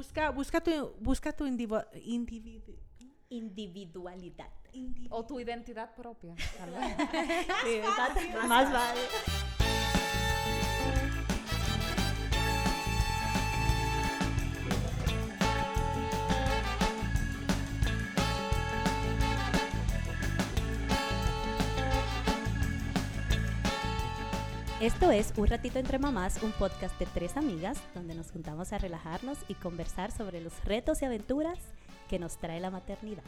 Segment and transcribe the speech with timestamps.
[0.00, 2.78] Busca, busca tu, busca tu individu- individu-
[3.28, 4.48] Individualidad.
[5.10, 6.34] O tu identidad propia.
[6.56, 6.96] tal vez.
[7.64, 8.46] Sí, exacto.
[8.48, 9.00] Más vale.
[24.80, 28.78] Esto es Un Ratito Entre Mamás, un podcast de tres amigas donde nos juntamos a
[28.78, 31.58] relajarnos y conversar sobre los retos y aventuras
[32.08, 33.22] que nos trae la maternidad.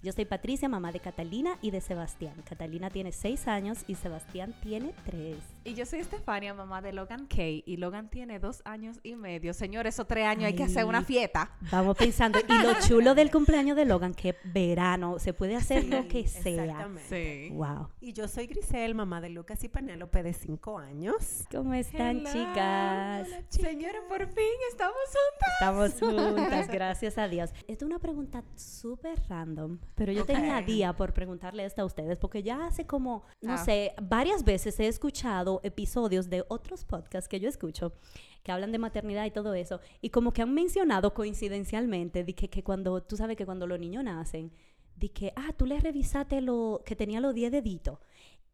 [0.00, 2.40] Yo soy Patricia, mamá de Catalina y de Sebastián.
[2.48, 5.38] Catalina tiene seis años y Sebastián tiene tres.
[5.64, 7.62] Y yo soy Estefania, mamá de Logan Kay.
[7.66, 9.54] Y Logan tiene dos años y medio.
[9.54, 11.04] Señores, esos tres años hay que hacer una Ay.
[11.04, 11.52] fiesta.
[11.70, 16.08] Vamos pensando, y lo chulo del cumpleaños de Logan, que verano, se puede hacer lo
[16.08, 16.64] que Sí, sea.
[16.64, 17.50] Exactamente.
[17.52, 17.88] Wow.
[18.00, 21.44] Y yo soy Grisel, mamá de Lucas y Penélope de 5 años.
[21.50, 22.30] ¿Cómo están, Hello.
[22.32, 23.28] chicas?
[23.50, 25.92] Señora, por fin estamos juntas.
[26.00, 26.00] Estamos
[26.56, 27.50] juntas, gracias a Dios.
[27.68, 30.64] Esta es una pregunta súper random, pero yo tenía Ok.
[30.64, 33.58] día por preguntarle esto a ustedes, porque ya hace como, no Ah.
[33.58, 37.92] sé, varias veces he escuchado episodios de otros podcasts que yo escucho
[38.42, 42.48] que hablan de maternidad y todo eso, y como que han mencionado coincidencialmente de que,
[42.50, 44.50] que cuando, tú sabes que cuando los niños nacen,
[44.96, 47.98] de que, ah, tú le revisaste lo que tenía los 10 deditos.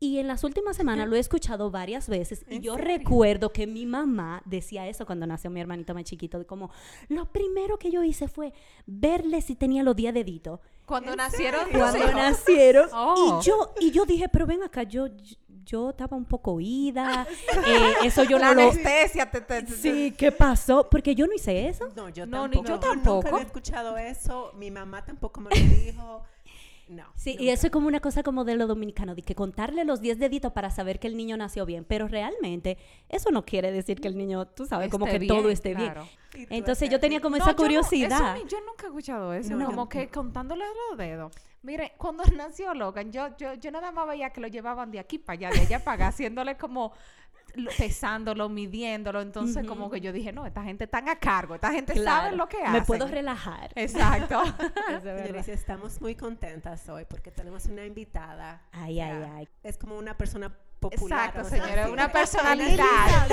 [0.01, 2.99] Y en las últimas semanas lo he escuchado varias veces y ¿En yo serio?
[2.99, 6.71] recuerdo que mi mamá decía eso cuando nació mi hermanito más chiquito, de como
[7.09, 8.53] lo primero que yo hice fue
[8.87, 10.61] verle si tenía los 10 deditos.
[10.87, 11.81] Cuando ¿En nacieron serio?
[11.81, 13.41] Cuando nacieron Oh.
[13.43, 15.35] y yo y yo dije, pero ven acá, yo yo
[15.91, 17.27] estaba un poco oída,
[17.67, 20.89] eh, eso yo La no lo anestesia te, te- te- Sí, ¿qué pasó?
[20.91, 21.89] Porque yo no hice eso.
[21.97, 22.69] No, yo No, ni tampoco.
[22.69, 23.29] yo Nunca tampoco.
[23.29, 24.53] había escuchado eso.
[24.57, 26.23] Mi mamá tampoco me lo dijo.
[26.89, 27.05] No.
[27.15, 27.53] Sí, y nunca.
[27.53, 30.53] eso es como una cosa como de lo dominicano, de que contarle los 10 deditos
[30.53, 32.79] para saber que el niño nació bien, pero realmente
[33.11, 35.75] eso no quiere decir que el niño, tú sabes, como que Esté todo bien, esté
[35.75, 36.05] claro.
[36.05, 36.49] ¿Y tú, bien.
[36.51, 38.37] Entonces yo tenía como No, esa yo no- curiosidad.
[38.39, 39.55] eso yo nunca he escuchado eso.
[39.55, 41.33] No, como yo- que contándole los dedos.
[41.63, 45.19] Mire, cuando nació Logan, yo, yo, yo nada más veía que lo llevaban de aquí
[45.19, 46.93] para allá, de allá para acá, haciéndole como
[47.55, 49.21] lo- pesándolo, midiéndolo.
[49.21, 52.49] Entonces, como que yo dije, no, esta gente está a cargo, esta gente sabe lo
[52.49, 52.87] que Me hace.
[52.87, 53.71] puedo relajar.
[53.75, 54.41] Exacto.
[55.39, 58.63] Es estamos muy contentas hoy porque tenemos una invitada.
[58.73, 59.49] Ay, ay, ay.
[59.63, 61.29] Es como una persona popular.
[61.35, 63.29] Exacto, señora, una personalidad.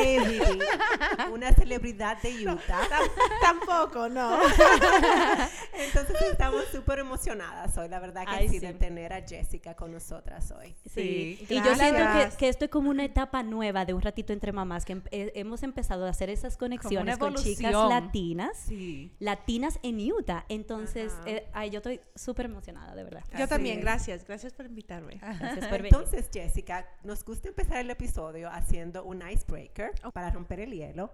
[1.31, 2.81] una celebridad de Utah.
[3.41, 4.37] Tampoco, no.
[5.73, 8.65] Entonces estamos súper emocionadas hoy, la verdad que Ay, sí, sí.
[8.65, 10.75] de tener a Jessica con nosotras hoy.
[10.85, 14.01] Sí, Sí, y yo siento que, que esto es como una etapa nueva de un
[14.01, 18.57] ratito entre mamás, que em- eh, hemos empezado a hacer esas conexiones con chicas latinas,
[18.67, 19.11] Sí.
[19.19, 20.45] latinas en Utah.
[20.49, 23.23] Entonces, eh, ay, yo estoy súper emocionada, de verdad.
[23.31, 23.83] Yo Así también, es.
[23.83, 24.25] gracias.
[24.25, 25.15] Gracias por invitarme.
[25.15, 25.93] Gracias por venir.
[25.93, 31.11] Entonces, Jessica, nos gusta empezar el episodio haciendo un icebreaker para romper el hielo.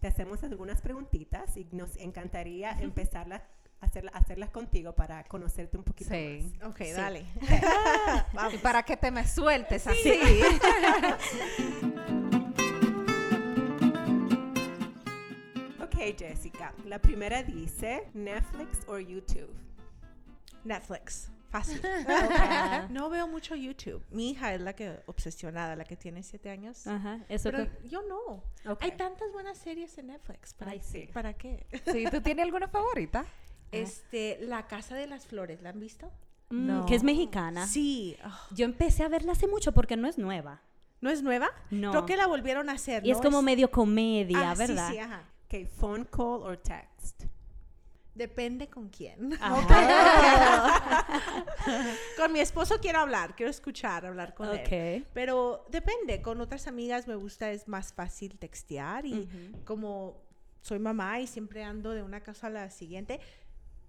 [0.00, 3.42] Te hacemos algunas preguntitas y nos encantaría empezarlas,
[3.80, 6.52] hacerla- hacerlas contigo para conocerte un poquito Sí.
[6.60, 6.68] más.
[6.70, 7.24] Ok, dale.
[8.52, 10.12] Y para que te me sueltes así.
[15.82, 19.52] Ok, Jessica, la primera dice Netflix o YouTube.
[20.64, 21.30] Netflix.
[21.54, 21.80] Fácil.
[22.08, 24.02] Ah, No veo mucho YouTube.
[24.10, 26.86] Mi hija es la que obsesionada, la que tiene siete años.
[26.86, 28.42] Ajá, eso Pero que- yo no.
[28.80, 30.52] Hay tantas buenas series en Netflix.
[30.54, 31.08] ¿Para, Ay, sí.
[31.12, 31.64] ¿para qué?
[31.92, 33.24] Sí, ¿tú tienes alguna favorita?
[33.70, 36.10] Este, La Casa de las Flores, ¿la han visto?
[36.50, 36.86] Mm, No.
[36.86, 37.66] que es mexicana.
[37.66, 38.16] Sí.
[38.24, 40.60] Oh, Yo empecé a verla hace mucho porque no es nueva.
[41.00, 41.50] ¿No es nueva?
[41.70, 41.90] No.
[41.90, 43.04] Creo que la volvieron a hacer.
[43.06, 44.90] Y es como medio comedia, Ah, sí, ¿verdad?
[44.90, 45.22] Sí, ajá.
[45.46, 47.24] Ok, phone call or text.
[48.14, 49.30] Depende con quién.
[52.16, 54.60] Con mi esposo quiero hablar, quiero escuchar, hablar con él.
[54.60, 55.04] Ok.
[55.12, 59.28] Pero depende, con otras amigas me gusta, es más fácil textear y
[59.64, 60.22] como
[60.60, 63.20] soy mamá y siempre ando de una casa a la siguiente,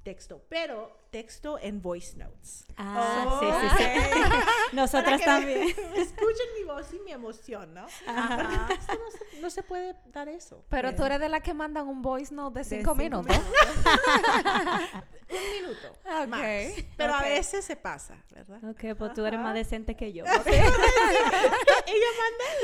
[0.04, 2.66] texto, pero texto en voice notes.
[2.76, 3.84] Ah, Oh, sí, sí, sí.
[4.76, 5.62] Nosotras también.
[5.96, 7.86] escuchen mi voz y mi emoción, ¿no?
[8.06, 10.66] Porque texto no se, no se puede dar eso.
[10.68, 13.38] Pero tú eres de la que mandan un voice note de De cinco, cinco minutos.
[15.30, 15.88] Un minuto.
[16.22, 16.28] Ok.
[16.28, 16.42] Más.
[16.98, 17.20] Pero Ok.
[17.22, 18.60] a veces se pasa, ¿verdad?
[18.70, 20.24] Ok, pues tú eres más decente que yo.
[20.24, 20.70] Ella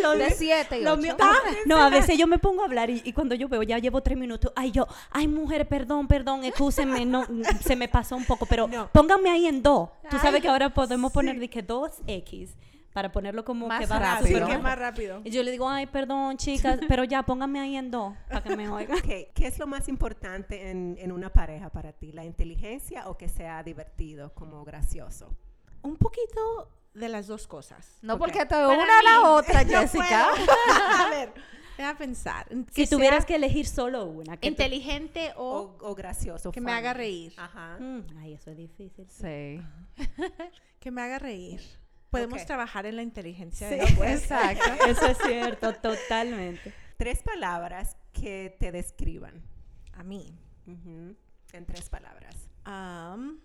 [0.04, 1.02] manda De siete y Lo ocho.
[1.02, 1.34] mío- ah,
[1.66, 4.02] no, a veces yo me pongo a hablar y, y cuando yo veo, ya llevo
[4.02, 7.26] tres minutos, ay, yo, ay, mujer, perdón, perdón, excúsenme, no,
[7.66, 8.90] se me pasó un poco, pero No.
[8.92, 9.90] pónganme ahí en dos.
[10.10, 12.56] Tú sabes Ay, que ahora podemos poner de que dos X
[12.94, 14.46] para ponerlo como Más que va rápido.
[14.46, 15.22] Sí, que más rápido.
[15.24, 18.56] Y yo le digo, ay, perdón, chicas, pero ya pónganme ahí en dos para que
[18.56, 18.98] me oigan.
[18.98, 22.12] Ok, ¿qué es lo más importante en, en una pareja para ti?
[22.12, 25.30] ¿La inteligencia o que sea divertido, como gracioso?
[25.84, 27.98] Un poquito de las dos cosas.
[28.02, 30.28] No porque te una a la otra, Jessica.
[31.00, 31.34] a ver,
[31.78, 32.48] voy a pensar.
[32.50, 34.38] Si Que tuvieras sea que elegir solo una.
[34.38, 36.52] que inteligente o, O, o gracioso.
[36.52, 37.34] que me haga reír.
[37.38, 37.78] Ajá.
[37.80, 39.08] Mm, ay, eso es difícil.
[39.10, 39.62] Sí.
[40.80, 41.62] Que me haga reír.
[42.10, 44.24] Podemos trabajar en la inteligencia Sí, después.
[44.24, 44.70] Exacto.
[44.88, 46.74] Eso es cierto, totalmente.
[46.98, 49.44] Tres palabras que te describan.
[49.94, 50.36] A mí.
[50.66, 52.36] En tres palabras.
[52.66, 53.38] Um,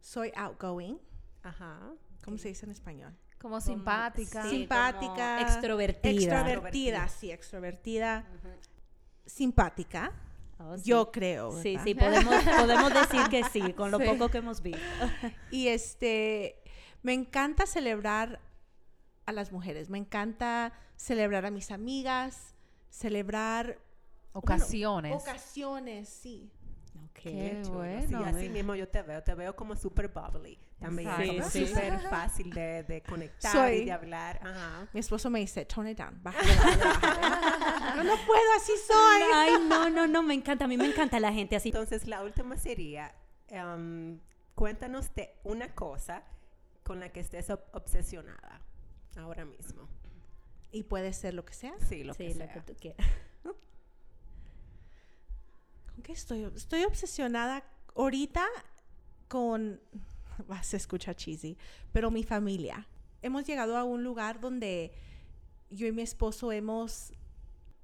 [0.00, 0.98] soy outgoing.
[1.44, 1.78] Ajá.
[2.24, 3.16] ¿Cómo se dice en español?
[3.40, 4.42] Como simpática.
[4.44, 5.36] Sí, Simpática.
[5.38, 6.10] como extrovertida.
[6.12, 7.08] Extrovertida, Extrovertida.
[7.08, 8.26] sí, extrovertida.
[9.26, 10.12] Simpática.
[10.58, 10.84] Oh, sí.
[10.84, 11.52] Yo creo.
[11.62, 11.84] Sí, ¿verdad?
[11.84, 14.04] sí, podemos, podemos decir que sí, con lo Sí.
[14.04, 14.80] poco que hemos visto.
[15.50, 16.62] Y este,
[17.02, 18.40] me encanta celebrar
[19.26, 19.88] a las mujeres.
[19.88, 22.54] Me encanta celebrar a mis amigas,
[22.90, 23.78] celebrar
[24.32, 25.14] Ocasiones.
[25.14, 26.50] ocasiones, sí.
[27.04, 27.20] Ok.
[27.22, 27.78] Qué chulo.
[27.78, 28.06] bueno.
[28.08, 28.52] Sí, así mira.
[28.52, 29.22] mismo yo te veo.
[29.22, 30.58] Te veo como súper bubbly.
[30.78, 31.10] También
[31.50, 34.40] Sí, súper fácil de, de conectar Soy- y de hablar.
[34.42, 34.88] Ajá.
[34.92, 37.96] Mi esposo me dice, tone it down, bájale, bájale, bájale".
[37.96, 39.22] No, no puedo, así soy.
[39.34, 40.64] Ay, no, no, no, me encanta.
[40.64, 41.68] A mí me encanta la gente así.
[41.68, 43.14] Entonces, la última sería,
[43.48, 44.18] em,
[44.54, 46.22] cuéntanos de una cosa
[46.82, 48.62] con la que estés ob- obsesionada
[49.18, 49.86] ahora mismo.
[50.72, 51.74] Y puede ser lo que sea.
[51.88, 52.52] Sí, lo Sí, que lo sea.
[52.54, 53.06] que tú quieras.
[56.00, 56.44] ¿Con qué estoy?
[56.56, 57.62] Estoy obsesionada
[57.94, 58.46] ahorita
[59.28, 59.78] con,
[60.50, 61.58] va, se escucha cheesy,
[61.92, 62.88] pero mi familia.
[63.20, 64.94] Hemos llegado a un lugar donde
[65.68, 67.12] yo y mi esposo hemos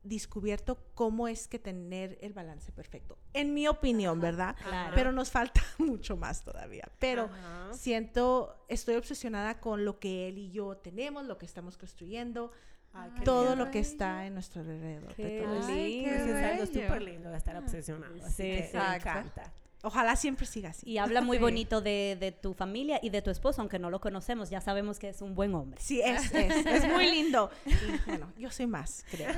[0.02, 3.18] descubierto cómo es que tener el balance perfecto.
[3.34, 4.56] En mi opinión, ¿verdad?
[4.62, 4.94] Claro.
[4.94, 6.90] Pero nos falta mucho más todavía.
[6.98, 7.74] Pero Ajá.
[7.74, 12.50] siento, estoy obsesionada con lo que él y yo tenemos, lo que estamos construyendo,
[12.98, 13.64] Ay, todo lindo.
[13.64, 15.08] lo que está en nuestro alrededor.
[15.08, 15.68] de Qué todo eso.
[15.68, 18.14] Ay, qué es algo súper lindo de estar obsesionado.
[18.24, 19.52] Así Sí, que me encanta.
[19.86, 20.90] Ojalá siempre siga así.
[20.90, 21.42] Y habla muy Sí.
[21.42, 24.98] bonito de, de tu familia y de tu esposo, aunque no lo conocemos, ya sabemos
[24.98, 25.80] que es un buen hombre.
[25.80, 27.50] Sí, es, es, es muy lindo.
[27.64, 27.72] Y,
[28.04, 29.28] bueno, yo soy más, creo.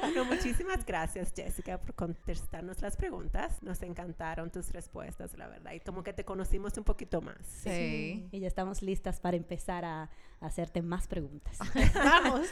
[0.00, 3.62] Bueno, muchísimas gracias, Jessica, por contestarnos las preguntas.
[3.62, 5.72] Nos encantaron tus respuestas, la verdad.
[5.72, 7.36] Y como que te conocimos un poquito más.
[7.62, 8.26] Sí.
[8.32, 10.02] Y ya estamos listas para empezar a,
[10.40, 11.58] a hacerte más preguntas.
[11.94, 12.46] Vamos.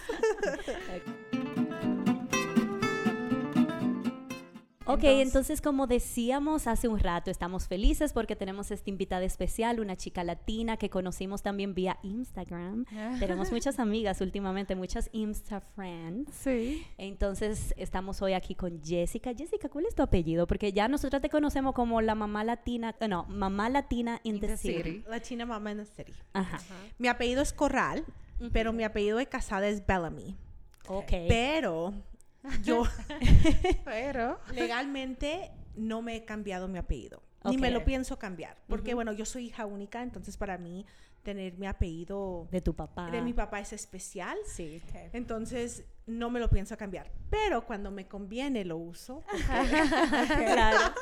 [4.88, 9.80] Ok, Entonces- entonces como decíamos hace un rato, estamos felices porque tenemos esta invitada especial,
[9.80, 12.84] una chica latina que conocimos también vía Instagram.
[13.18, 16.32] Tenemos muchas amigas últimamente, muchas Insta friends.
[16.34, 16.86] Sí.
[16.98, 19.32] Entonces estamos hoy aquí con Jessica.
[19.36, 20.46] Jessica, ¿cuál es tu apellido?
[20.46, 24.56] Porque ya nosotros te conocemos como la mamá latina, eh, no, mamá latina in, the,
[24.56, 25.02] city.
[25.08, 26.12] Latina Mama in the City.
[26.32, 26.58] Ajá.
[26.98, 28.04] Mi apellido es Corral,
[28.52, 30.36] pero mi apellido de casada es Bellamy.
[30.88, 31.10] Ok.
[31.28, 31.92] Pero
[32.62, 32.84] yo
[33.84, 34.38] Pero.
[34.52, 37.22] legalmente no me he cambiado mi apellido.
[37.44, 38.56] Ni me lo pienso cambiar.
[38.66, 40.84] Porque, bueno, yo soy hija única, entonces para mí
[41.22, 43.10] tener mi apellido de tu papá.
[43.10, 44.36] de mi papá es especial.
[44.46, 44.82] Sí.
[44.88, 45.10] Ok.
[45.12, 47.10] Entonces, no me lo pienso cambiar.
[47.30, 49.24] Pero cuando me conviene lo uso.
[50.36, 50.94] claro.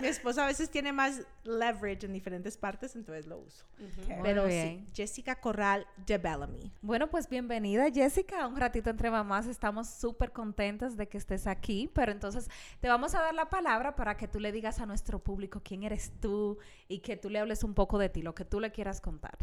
[0.00, 3.64] Mi esposo a veces tiene más leverage en diferentes partes, entonces lo uso.
[4.22, 4.84] Pero bien.
[4.86, 6.70] sí, Jessica Corral de Bellamy.
[6.82, 11.90] Bueno, pues bienvenida Jessica, un ratito entre mamás, estamos súper contentas de que estés aquí,
[11.94, 12.48] pero entonces
[12.80, 15.82] te vamos a dar la palabra para que tú le digas a nuestro público quién
[15.82, 18.70] eres tú y que tú le hables un poco de ti, lo que tú le
[18.70, 19.38] quieras contar.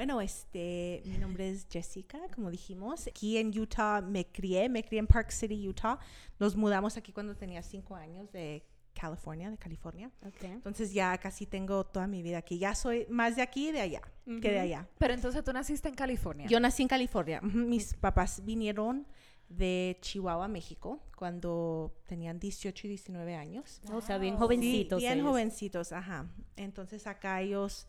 [0.00, 3.06] Bueno, este, mi nombre es Jessica, como dijimos.
[3.06, 5.98] Aquí en Utah me crié, me crié en Park City, Utah.
[6.38, 8.64] Nos mudamos aquí cuando tenía cinco años de
[8.94, 10.10] California, de California.
[10.24, 10.44] Ok.
[10.44, 12.58] Entonces ya casi tengo toda mi vida aquí.
[12.58, 14.88] Ya soy más de aquí y de allá, que de allá.
[14.96, 16.46] Pero entonces tú naciste en California.
[16.46, 17.42] Yo nací en California.
[17.42, 19.06] Mis papás vinieron
[19.50, 23.82] de Chihuahua, México, cuando tenían 18 y 19 años.
[23.92, 24.98] O sea, bien jovencitos.
[24.98, 25.28] Sí, bien ellos.
[25.28, 26.26] jovencitos, ajá.
[26.56, 27.86] Entonces acá ellos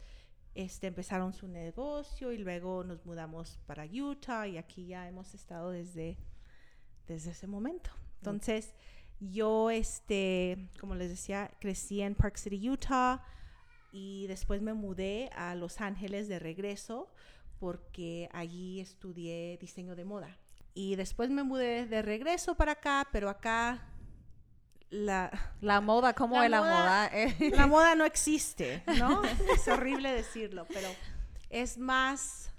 [0.56, 5.72] este, empezaron su negocio y luego nos mudamos para Utah y aquí ya hemos estado
[5.72, 6.18] desde,
[7.08, 7.90] desde ese momento.
[8.18, 8.74] Entonces
[9.20, 13.24] yo, este, como les decía, crecí en Park City, Utah
[13.92, 17.12] y después me mudé a Los Ángeles de regreso
[17.60, 20.38] porque allí estudié diseño de moda.
[20.74, 23.91] Y después me mudé de regreso para acá, pero acá
[24.92, 25.32] la,
[25.62, 27.10] La moda, ¿cómo La es la moda-?
[27.14, 29.24] Eh, la moda no existe, ¿no?
[29.24, 30.88] es horrible decirlo, pero
[31.50, 32.54] es más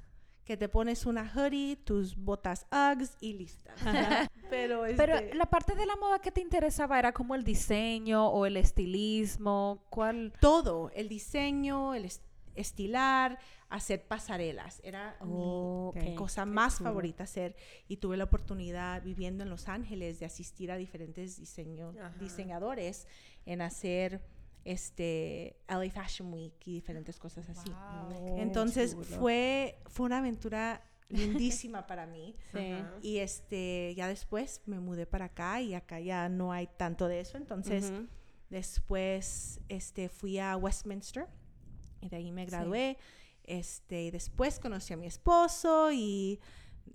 [0.44, 3.74] que te pones una hoodie, tus botas Uggs y listas.
[4.50, 8.44] pero Pero la parte de la moda que te interesaba era como el diseño o
[8.44, 10.32] el estilismo, ¿cuál?
[10.40, 12.24] todo, el diseño, el est-
[12.54, 17.56] estilar, hacer pasarelas, era mi cosa qué más favorita hacer
[17.88, 23.06] y tuve la oportunidad viviendo en Los Ángeles de asistir a diferentes diseño- diseñadores
[23.46, 24.22] en hacer
[24.64, 27.70] este, LA Fashion Week y diferentes cosas así.
[27.70, 28.38] Wow.
[28.38, 32.36] Entonces fue, fue una aventura lindísima para mí.
[32.52, 32.74] Sí.
[33.02, 37.20] Y este, ya después me mudé para acá y acá ya no hay tanto de
[37.20, 37.36] eso.
[37.38, 37.92] Entonces,
[38.50, 41.26] después este, fui a Westminster
[42.02, 42.98] y de ahí me gradué.
[43.44, 46.38] Este, y después conocí a mi esposo y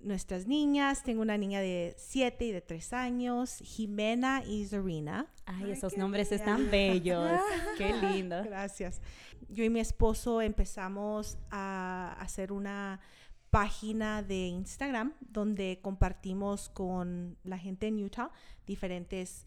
[0.01, 1.03] nuestras niñas.
[1.03, 5.27] Tengo una niña de 7 y de 3 años, Jimena y Zarina.
[5.45, 6.43] Ay, Ay, esos nombres bella.
[6.43, 7.41] están bellos.
[7.77, 8.43] Qué lindo.
[8.43, 9.01] Gracias.
[9.49, 12.99] Yo y mi esposo empezamos a hacer una
[13.49, 18.31] página de Instagram donde compartimos con la gente en Utah
[18.65, 19.45] diferentes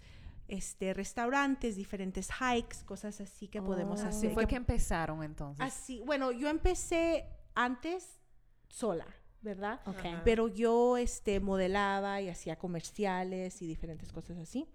[0.50, 4.06] este, restaurantes, diferentes hikes, cosas así que podemos Oh.
[4.06, 4.34] Así hacer.
[4.34, 5.64] fue que- que empezaron entonces.
[5.64, 8.20] así, bueno, yo empecé antes
[8.68, 9.06] sola,
[9.42, 9.80] ¿verdad?
[10.24, 14.68] Pero yo este, modelaba y hacía comerciales y diferentes cosas así.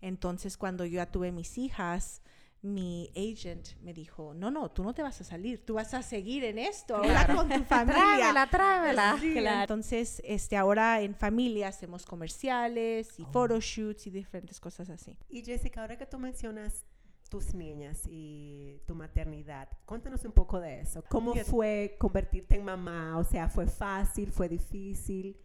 [0.00, 2.22] Entonces, cuando yo ya tuve mis hijas,
[2.74, 6.02] mi agent me dijo, no, no, tú no te vas a salir, tú vas a
[6.02, 7.36] seguir en esto, ahora Claro.
[7.36, 8.02] con tu familia.
[8.02, 9.16] Tráemela, tráemela.
[9.20, 9.60] Sí, Claro.
[9.62, 13.32] Entonces, este, ahora en familia hacemos comerciales y Oh.
[13.32, 15.16] photoshoots y diferentes cosas así.
[15.28, 16.84] Y Jessica, ahora que tú mencionas
[17.28, 21.02] tus niñas y tu maternidad, cuéntanos un poco de eso.
[21.08, 23.18] ¿Cómo fue convertirte en mamá?
[23.18, 24.30] O sea, ¿fue fácil?
[24.30, 25.36] ¿Fue difícil?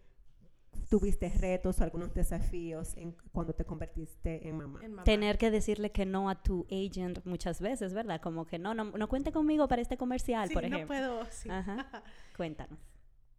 [0.90, 4.80] ¿Tuviste retos o algunos desafíos en, cuando te convertiste en mamá?
[4.84, 5.04] En mamá.
[5.06, 8.20] Tener que decirle que no a tu agent muchas veces, ¿verdad?
[8.20, 10.88] Como que no, no, no cuente conmigo para este comercial, Sí, por no ejemplo.
[10.88, 11.50] puedo, sí.
[11.50, 12.04] Ajá.
[12.36, 12.80] Cuéntanos.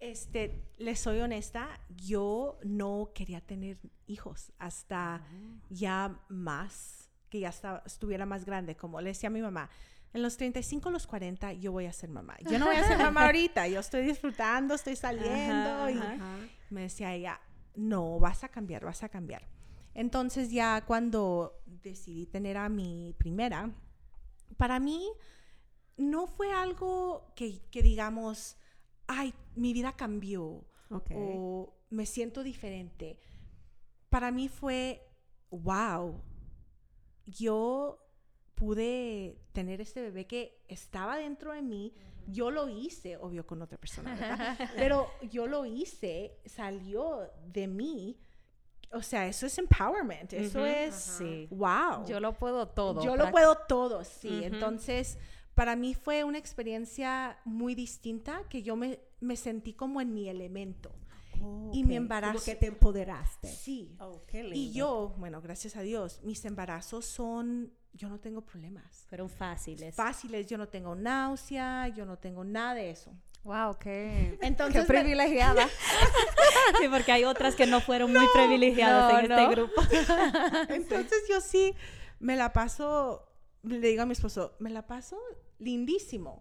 [0.00, 5.24] Este, les soy honesta, yo no quería tener hijos hasta
[5.70, 9.70] ya más, que ya estaba, estuviera más grande, como le decía a mi mamá,
[10.12, 12.36] en los 35, los 40 yo voy a ser mamá.
[12.50, 16.36] Yo no voy a ser mamá ahorita, yo estoy disfrutando, estoy saliendo Ajá, y ajá.
[16.72, 17.40] Me decía ella,
[17.74, 19.48] no, vas a cambiar, vas a cambiar.
[19.94, 23.70] Entonces ya cuando decidí tener a mi primera,
[24.56, 25.06] para mí
[25.96, 28.56] no fue algo que, que digamos,
[29.06, 30.64] ay, mi vida cambió
[31.14, 33.18] o me siento diferente.
[34.08, 35.02] Para mí fue,
[35.50, 36.22] wow,
[37.26, 37.98] yo
[38.54, 41.94] pude tener este bebé que estaba dentro de mí.
[42.28, 44.58] Yo lo hice, obvio con otra persona, ¿verdad?
[44.76, 48.18] pero yo lo hice, salió de mí.
[48.92, 50.94] O sea, eso es empowerment, eso es,
[51.50, 52.06] wow.
[52.06, 53.02] Yo lo puedo todo.
[53.02, 54.44] Yo lo puedo todo, sí.
[54.44, 55.16] Entonces,
[55.54, 60.28] para mí fue una experiencia muy distinta que yo me, me sentí como en mi
[60.28, 60.92] elemento.
[61.72, 63.48] y mi embarazo- Como que te empoderaste.
[63.48, 63.96] Sí.
[63.98, 64.56] Oh, qué lindo.
[64.56, 69.04] Y yo, bueno, gracias a Dios, mis embarazos son, yo no tengo problemas.
[69.08, 69.94] Fueron fáciles.
[69.94, 73.12] Fáciles, yo no tengo náusea, yo no tengo nada de eso.
[73.44, 75.68] Wow, qué, Entonces, qué privilegiada.
[76.80, 79.38] Sí, porque hay otras que no fueron muy privilegiadas no, en no.
[79.38, 79.82] este grupo.
[80.68, 81.74] Entonces yo sí
[82.18, 83.28] me la paso,
[83.62, 85.18] le digo a mi esposo, me la paso
[85.58, 86.40] lindísimo.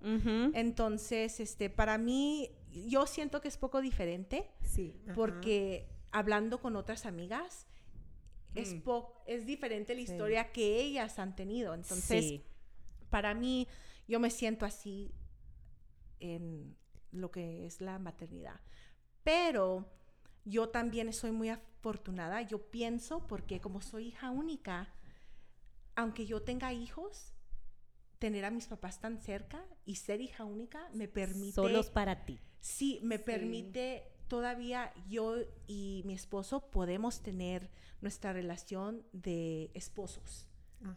[0.54, 4.50] Entonces, este, para mí, yo siento que es poco diferente.
[4.64, 4.96] Sí.
[5.16, 7.68] porque hablando con otras amigas
[8.56, 8.82] es, Mm.
[8.82, 10.12] po- es diferente la Sí.
[10.12, 11.74] historia que ellas han tenido.
[11.74, 12.44] Entonces, sí.
[13.10, 13.68] para mí,
[14.08, 15.14] yo me siento así
[16.20, 16.76] en
[17.12, 18.60] lo que es la maternidad.
[19.24, 19.90] Pero
[20.46, 22.42] yo también soy muy afortunada.
[22.42, 24.94] Yo pienso, porque como soy hija única,
[25.96, 27.34] aunque yo tenga hijos,
[28.20, 31.54] tener a mis papás tan cerca y ser hija única me permite...
[31.54, 32.40] Solos para ti.
[32.60, 33.24] Sí, me Sí.
[33.26, 35.36] permite todavía yo
[35.68, 37.70] y mi esposo podemos tener
[38.00, 40.48] nuestra relación de esposos.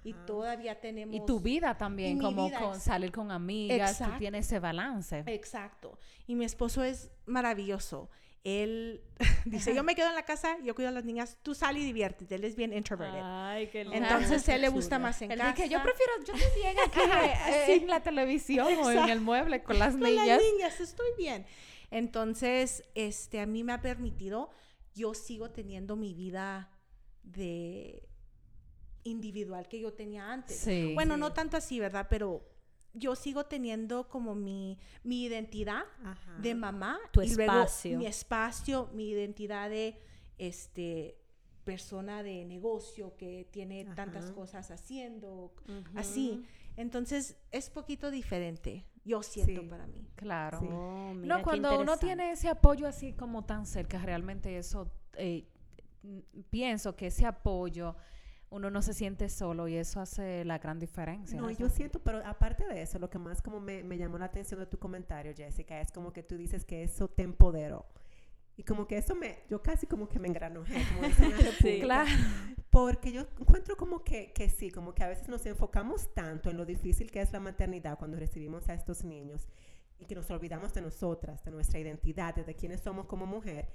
[0.05, 4.13] Y todavía tenemos Y tu vida también, como vida, con salir con amigas, Exacto.
[4.13, 5.25] tú tienes ese balance.
[5.27, 5.99] exacto.
[6.29, 8.09] Y mi esposo es maravilloso.
[8.45, 9.03] Él
[9.47, 11.85] dice yo me quedo en la casa yo cuido a las niñas tú sal y
[11.85, 13.97] diviértete él es bien introverted Ay, qué lindo.
[13.97, 17.01] entonces él le gusta más en Él casa dice yo prefiero, yo estoy bien aquí
[17.51, 20.27] eh, en la televisión o en el mueble con las con niñas.
[20.27, 21.47] las niñas estoy bien
[21.99, 24.51] entonces este a mí me ha permitido
[24.95, 26.69] yo sigo teniendo mi vida
[27.23, 28.09] de
[29.05, 30.93] individual que yo tenía antes Sí.
[30.95, 31.21] Bueno, Sí.
[31.21, 32.07] no tanto así, ¿verdad?
[32.11, 32.43] Pero
[32.95, 36.37] yo sigo teniendo como mi, mi identidad Ajá.
[36.39, 36.99] de mamá.
[37.13, 37.99] Tu y luego espacio.
[37.99, 40.01] mi espacio, mi identidad de
[40.39, 41.19] este
[41.65, 45.55] persona de negocio que tiene tantas cosas haciendo,
[45.95, 46.45] así.
[46.77, 49.69] Entonces, es poquito diferente, yo siento Sí.
[49.69, 50.07] para mí.
[50.17, 50.59] Claro.
[50.61, 50.69] Sí.
[50.71, 54.91] Oh, mira No, qué cuando uno tiene ese apoyo así como tan cerca, realmente eso,
[55.17, 55.47] eh,
[56.51, 57.97] pienso que ese apoyo,
[58.51, 61.41] uno no se siente solo y eso hace la gran diferencia.
[61.41, 64.27] No, yo siento, pero aparte de eso, lo que más como me, me llamó la
[64.27, 67.87] atención de tu comentario, Jessica, es como que tú dices que eso te empoderó.
[68.57, 71.85] Y como que eso me, yo casi como que me engranojé, como dicen República.
[71.85, 72.11] Claro.
[72.71, 76.57] Porque yo encuentro como que, que sí, como que a veces nos enfocamos tanto en
[76.57, 79.49] lo difícil que es la maternidad cuando recibimos a estos niños
[79.99, 83.69] y que nos olvidamos de nosotras, de nuestra identidad, de quiénes somos como mujer,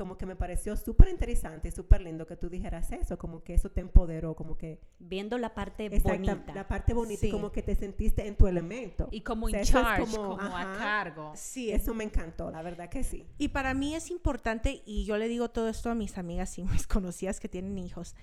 [0.00, 3.52] como que me pareció súper interesante y súper lindo que tú dijeras eso, como que
[3.52, 4.80] eso te empoderó, como que...
[4.98, 6.54] Viendo la parte Exacta, bonita.
[6.54, 7.28] La parte bonita Sí.
[7.28, 9.08] y como que te sentiste en tu elemento.
[9.10, 10.78] Y como O sea, es charge, como, como, a ajá.
[10.78, 11.32] cargo.
[11.36, 13.26] Sí, Eso me encantó, la verdad que sí.
[13.36, 16.64] Y para mí es importante, y yo le digo todo esto a mis amigas y
[16.64, 18.14] mis conocidas que tienen hijos,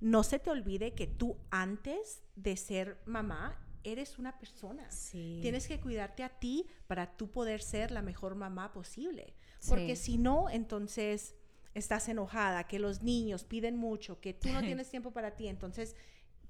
[0.00, 4.90] no se te olvide que tú antes de ser mamá eres una persona.
[4.90, 5.38] Sí.
[5.40, 9.34] Tienes que cuidarte a ti para tú poder ser la mejor mamá posible.
[9.68, 10.12] Porque Sí.
[10.12, 11.34] si no, entonces
[11.74, 15.48] estás enojada, que los niños piden mucho, que tú no tienes tiempo para ti.
[15.48, 15.96] Entonces,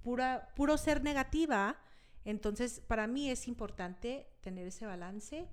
[0.03, 1.77] pura, puro ser negativa.
[2.25, 5.49] Entonces, para mí es importante tener ese balance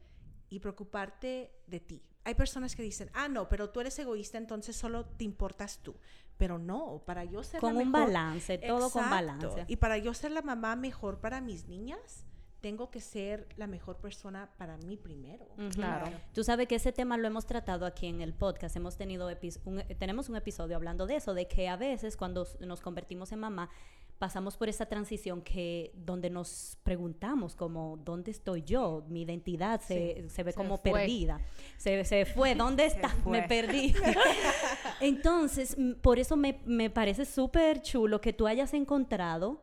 [0.49, 2.03] y preocuparte de ti.
[2.25, 5.95] Hay personas que dicen, ah, no, pero tú eres egoísta, entonces solo te importas tú.
[6.37, 9.09] Pero no, para yo ser Con la un mejor- balance, todo con Exacto.
[9.49, 9.65] balance.
[9.67, 12.25] Y para yo ser la mamá mejor para mis niñas,
[12.61, 15.47] tengo que ser la mejor persona para mí primero.
[15.73, 16.11] Claro.
[16.33, 18.75] Tú sabes que ese tema lo hemos tratado aquí en el podcast.
[18.75, 22.17] Hemos tenido epis- un- eh, tenemos un episodio hablando de eso, de que a veces
[22.17, 23.69] cuando nos convertimos en mamá
[24.17, 30.27] pasamos por esa transición que donde nos preguntamos como dónde estoy yo, mi identidad se,
[30.27, 30.91] se ve Se como fue.
[30.91, 31.39] perdida,
[31.77, 33.07] se, se fue, ¿dónde está?
[33.07, 33.39] fue.
[33.39, 33.93] Me perdí.
[34.99, 39.61] Entonces, mm, por eso me, me parece súper chulo que tú hayas encontrado,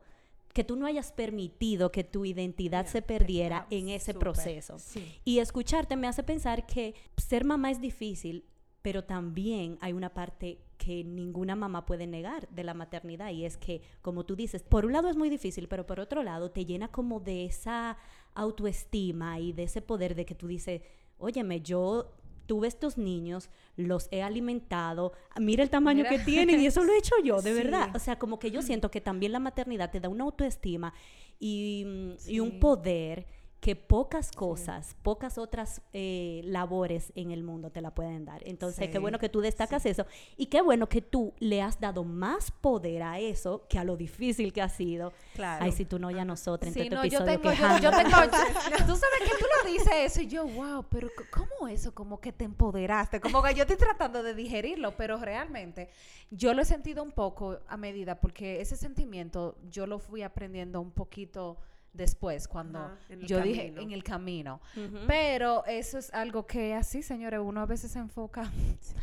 [0.57, 4.79] que tú no hayas permitido que tu identidad se perdiera en ese proceso.
[4.79, 5.21] Sí.
[5.23, 8.43] Y escucharte me hace pensar que ser mamá es difícil,
[8.81, 13.55] pero también hay una parte que ninguna mamá puede negar de la maternidad y es
[13.55, 16.65] que, como tú dices, por un lado es muy difícil, pero por otro lado te
[16.65, 17.99] llena como de esa
[18.33, 20.81] autoestima y de ese poder de que tú dices,
[21.19, 22.16] óyeme, yo
[22.47, 26.09] tuve estos niños, los he alimentado, mira el tamaño Mira.
[26.09, 27.61] que tienen y eso lo he hecho yo, de Sí.
[27.63, 27.95] verdad.
[27.95, 30.93] O sea, como que yo siento que también la maternidad te da una autoestima
[31.39, 33.27] y, mm, y un poder
[33.59, 38.41] que pocas cosas, pocas otras eh, labores en el mundo te la pueden dar.
[38.45, 40.05] Entonces, qué bueno que tú destacas eso
[40.37, 43.97] y qué bueno que tú le has dado más poder a eso que a lo
[43.97, 45.11] difícil que ha sido.
[45.33, 45.65] Claro.
[45.65, 48.11] Ay, si tú no, ya nosotros en Sí, este no, yo tengo, yo, yo tengo,
[48.87, 51.93] tú sabes que tú lo dices eso y yo, wow, pero ¿cómo eso?
[51.95, 55.89] Como que te empoderaste, como que yo estoy tratando de digerirlo, pero realmente
[56.29, 60.79] yo lo he sentido un poco a medida, porque ese sentimiento yo lo fui aprendiendo
[60.79, 61.57] un poquito
[61.97, 64.61] después, cuando yo dije en el camino.
[65.07, 68.49] Pero eso es algo que así, señores, uno a veces se enfoca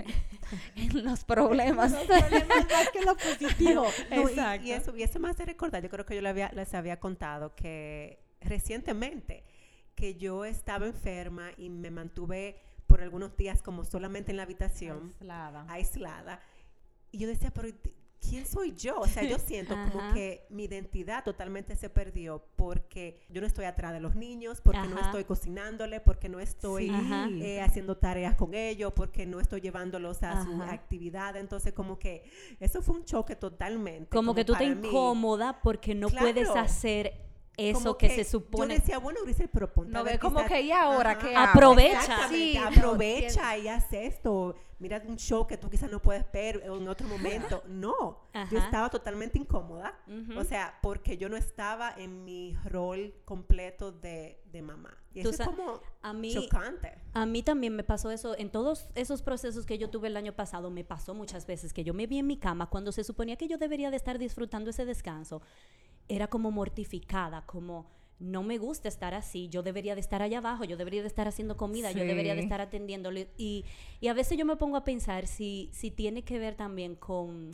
[0.77, 1.93] en los problemas.
[1.93, 3.85] más que lo positivo.
[4.11, 4.67] No, Exacto.
[4.67, 6.99] Y, eso, y eso me hace recordar, yo creo que yo le había- les había
[7.01, 9.45] contado que recientemente
[9.95, 15.15] que yo estaba enferma y me mantuve por algunos días como solamente en la habitación,
[15.21, 15.67] Aislada.
[15.69, 16.41] aislada.
[17.11, 17.69] Y yo decía, pero
[18.29, 18.99] ¿quién soy yo?
[19.01, 23.65] O sea, yo siento como que mi identidad totalmente se perdió porque yo no estoy
[23.67, 27.43] atrás de los niños, porque no estoy cocinándole, porque no estoy Sí.
[27.43, 31.37] Eh, haciendo tareas con ellos, porque no estoy llevándolos a su actividad.
[31.37, 32.25] Entonces, como que
[32.61, 34.09] eso fue un choque totalmente.
[34.11, 34.89] como que tú te mí.
[34.89, 37.24] incómoda porque no puedes hacer
[37.57, 38.75] eso que, se supone.
[38.75, 41.38] Yo decía, bueno, Grisel, pero ponte No ve como que, ¿y ahora hago?
[41.38, 42.29] Aprovecha.
[42.29, 44.57] Sí, no, aprovecha y haz esto.
[44.79, 47.62] Mira un show que tú quizás no puedes ver en otro momento.
[47.75, 49.99] No, yo estaba totalmente incómoda.
[50.07, 50.38] Ujú.
[50.38, 54.97] O sea, porque yo no estaba en mi rol completo de, de mamá.
[55.12, 56.99] Y eso es como a mí, chocante.
[57.12, 58.37] A mí también me pasó eso.
[58.37, 61.85] En todos esos procesos que yo tuve el año pasado, me pasó muchas veces que
[61.85, 64.71] yo me vi en mi cama cuando se suponía que yo debería de estar disfrutando
[64.71, 65.40] ese descanso.
[66.09, 67.87] Era como mortificada, como
[68.19, 71.27] no me gusta estar así, yo debería de estar allá abajo, yo debería de estar
[71.29, 73.29] haciendo comida, yo debería de estar atendiéndole.
[73.37, 73.64] Y,
[74.01, 77.51] y a veces yo me pongo a pensar si, si tiene que ver también con,
[77.51, 77.53] o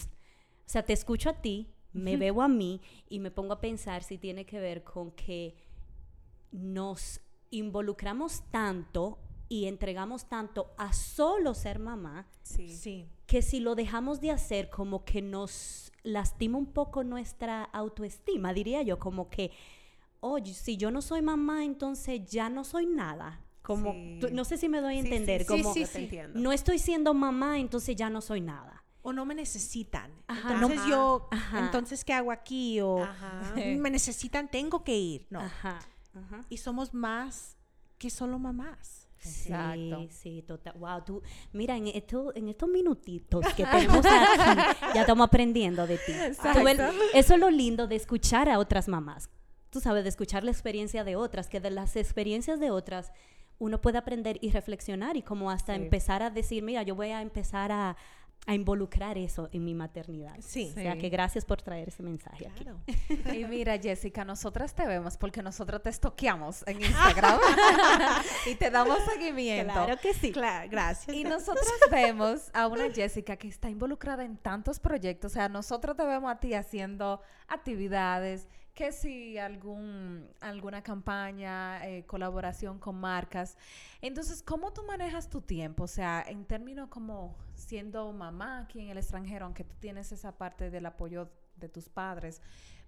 [0.66, 4.18] sea, te escucho a ti, me veo a mí y me pongo a pensar si
[4.18, 5.56] tiene que ver con que
[6.52, 12.68] nos involucramos tanto y entregamos tanto a solo ser mamá Sí.
[12.68, 13.06] Sí.
[13.26, 18.82] que si lo dejamos de hacer como que nos lastima un poco nuestra autoestima, diría
[18.82, 19.50] yo, como que,
[20.20, 23.40] oye, si yo no soy mamá, entonces ya no soy nada.
[23.62, 24.18] Como, Sí.
[24.20, 26.40] tú- no sé si me doy a sí, entender, sí, como sí, te entiendo.
[26.40, 28.84] no estoy siendo mamá, entonces ya no soy nada.
[29.02, 30.10] O no me necesitan.
[30.26, 30.52] Ajá.
[30.54, 30.90] Entonces Ajá.
[30.90, 31.58] yo, Ajá.
[31.60, 32.80] entonces ¿qué hago aquí?
[32.80, 33.06] O
[33.56, 35.26] me necesitan, tengo que ir.
[35.30, 35.40] No.
[36.48, 37.56] Y somos más
[37.98, 38.99] que solo mamás.
[39.22, 40.00] Exacto.
[40.00, 40.74] Sí, sí, total.
[40.78, 44.60] Wow, tú, mira, en, esto, en estos minutitos que tenemos aquí,
[44.94, 46.12] ya estamos aprendiendo de ti.
[46.12, 46.38] Ves,
[47.14, 49.28] eso es lo lindo de escuchar a otras mamás.
[49.70, 53.12] Tú sabes, de escuchar la experiencia de otras, que de las experiencias de otras
[53.58, 55.82] uno puede aprender y reflexionar y como hasta Sí.
[55.82, 57.96] empezar a decir, mira, yo voy a empezar a,
[58.46, 60.34] a involucrar eso en mi maternidad.
[60.40, 60.68] Sí.
[60.70, 60.98] O sea, Sí.
[60.98, 62.64] que gracias por traer ese mensaje aquí.
[62.64, 62.80] Claro.
[63.38, 67.38] Y mira, Jessica, nosotras te vemos porque nosotros te estoqueamos en Instagram
[68.50, 69.72] y te damos seguimiento.
[69.72, 70.32] Claro que sí.
[70.32, 71.14] Claro, gracias.
[71.14, 75.32] Y nosotros vemos a una Jessica que está involucrada en tantos proyectos.
[75.32, 78.48] O sea, nosotros te vemos a ti haciendo actividades,
[78.80, 83.58] que si algún, alguna campaña, eh, colaboración con marcas.
[84.00, 85.84] Entonces, ¿cómo tú manejas tu tiempo?
[85.84, 90.38] O sea, en términos como siendo mamá aquí en el extranjero, aunque tú tienes esa
[90.38, 92.40] parte del apoyo de tus padres.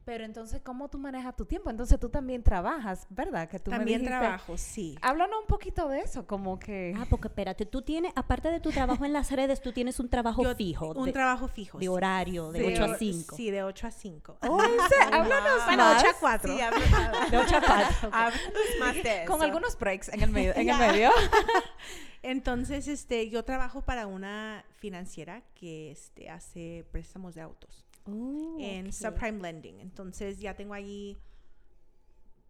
[0.05, 1.71] Pero entonces, ¿cómo tú manejas tu tiempo?
[1.71, 3.49] Entonces, tú también trabajas, ¿verdad?
[3.49, 4.99] Que tú me También dijiste- trabajo, sí.
[5.01, 6.93] Háblanos un poquito de eso, como que...
[6.99, 10.09] Ah, porque espérate, tú tienes, aparte de tu trabajo en las redes, tú tienes un
[10.09, 10.89] trabajo Yo- fijo.
[10.93, 11.79] Un de, trabajo fijo.
[11.79, 11.89] de sí.
[11.89, 13.37] horario, de Sí, 8 a hor- 5.
[13.37, 14.39] Sí, de 8 a 5.
[14.43, 14.61] Oh.
[15.13, 16.03] Háblanos Bueno, más.
[16.03, 16.53] 8 a 4.
[16.53, 16.59] Sí,
[17.31, 18.09] De 8 a 4.
[18.13, 18.43] háblanos
[18.81, 19.33] más de eso.
[19.33, 20.53] Con algunos breaks en el medio.
[20.57, 21.11] En el medio.
[22.23, 28.87] Entonces, este, yo trabajo para una financiera que este, hace préstamos de autos Oh, en
[28.89, 28.93] ok.
[28.93, 29.81] subprime lending.
[29.81, 31.17] Entonces, ya tengo allí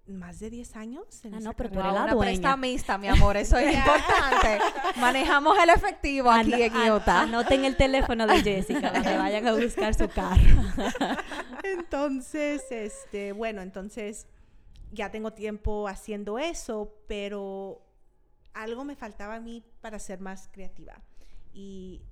[0.07, 1.25] más de 10 años.
[1.25, 4.59] En Ah, no, pero tú eres la una prestamista, mi amor, eso es importante.
[4.99, 7.21] Manejamos el efectivo aquí en an- Utah.
[7.23, 10.43] Anoten el teléfono de Jessica para que vayan a buscar su carro.
[11.62, 14.27] Entonces, este, bueno, entonces
[14.91, 17.81] ya tengo tiempo haciendo eso, pero
[18.55, 21.01] algo me faltaba a mí para ser más creativa
[21.55, 22.03] y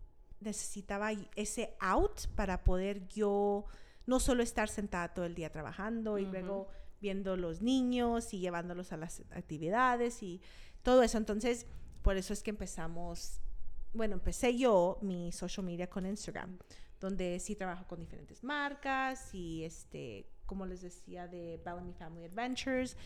[0.40, 3.66] necesitaba ese out para poder yo
[4.06, 6.68] no solo estar sentada todo el día trabajando y luego
[7.00, 10.40] viendo los niños y llevándolos a las actividades y
[10.82, 11.18] todo eso.
[11.18, 11.66] Entonces,
[12.02, 13.40] por eso es que empezamos,
[13.92, 16.58] bueno, empecé yo mi social media con Instagram,
[16.98, 22.96] donde sí trabajo con diferentes marcas y este, como les decía, de Bellamy Family Adventures,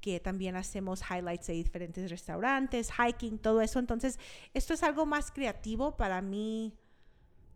[0.00, 3.78] que también hacemos highlights de diferentes restaurantes, hiking, todo eso.
[3.78, 4.18] Entonces,
[4.54, 6.74] esto es algo más creativo para mí,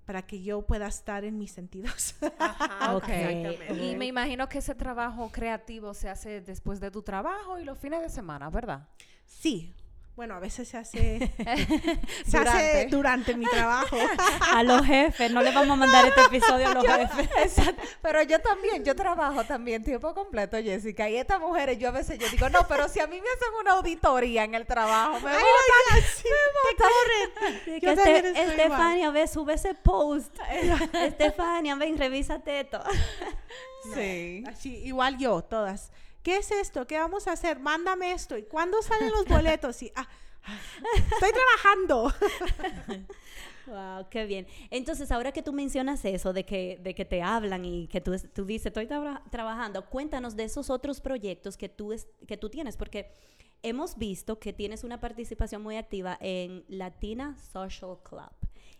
[0.04, 2.14] para que yo pueda estar en mis sentidos.
[2.38, 3.84] Ajá, Ok, exactamente.
[3.84, 7.78] Y me imagino que ese trabajo creativo se hace después de tu trabajo y los
[7.78, 8.88] fines de semana, ¿verdad?
[9.26, 9.72] sí.
[10.14, 11.32] Bueno, a veces se hace,
[12.26, 12.50] se Durante.
[12.50, 13.96] hace durante mi trabajo.
[14.54, 17.28] A los jefes, no le vamos a mandar este episodio a los jefes.
[17.38, 17.82] Exacto.
[18.02, 21.08] Pero yo también, yo trabajo también tiempo completo, Jessica.
[21.08, 23.48] Y estas mujeres, yo a veces yo digo, no, pero si a mí me hacen
[23.58, 25.96] una auditoría en el trabajo, me Ay, botan.
[25.96, 26.28] oiga, sí,
[26.68, 27.80] te corren.
[27.80, 28.60] Que este- también estoy igual.
[28.60, 30.36] Estefania, ve, sube ese post.
[30.92, 32.82] Estefania, ven, revísate esto.
[33.94, 34.44] Sí.
[34.46, 35.90] Así, igual yo, todas.
[36.22, 36.86] ¿Qué es esto?
[36.86, 37.58] ¿Qué vamos a hacer?
[37.58, 38.36] Mándame esto.
[38.38, 39.82] ¿Y cuándo salen los boletos?
[39.82, 40.08] Y, ah,
[40.94, 42.12] estoy trabajando.
[43.64, 44.46] Wow, qué bien.
[44.70, 48.12] Entonces, ahora que tú mencionas eso, de que, de que te hablan y que tú,
[48.34, 52.50] tú dices, estoy traba- trabajando, cuéntanos de esos otros proyectos que tú, es- que tú
[52.50, 53.12] tienes, porque
[53.62, 58.32] hemos visto que tienes una participación muy activa en Latina Social Club.